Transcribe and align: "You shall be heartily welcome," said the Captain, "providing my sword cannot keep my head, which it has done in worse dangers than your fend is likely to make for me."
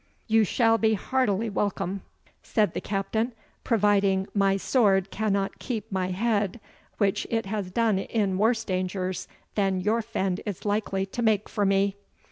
"You 0.25 0.43
shall 0.43 0.79
be 0.79 0.95
heartily 0.95 1.47
welcome," 1.47 2.01
said 2.41 2.73
the 2.73 2.81
Captain, 2.81 3.33
"providing 3.63 4.25
my 4.33 4.57
sword 4.57 5.11
cannot 5.11 5.59
keep 5.59 5.91
my 5.91 6.07
head, 6.07 6.59
which 6.97 7.27
it 7.29 7.45
has 7.45 7.69
done 7.69 7.99
in 7.99 8.39
worse 8.39 8.63
dangers 8.63 9.27
than 9.53 9.79
your 9.81 10.01
fend 10.01 10.41
is 10.43 10.65
likely 10.65 11.05
to 11.05 11.21
make 11.21 11.47
for 11.47 11.67
me." 11.67 11.97